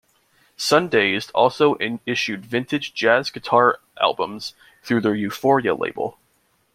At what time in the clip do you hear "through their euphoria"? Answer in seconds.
4.81-5.75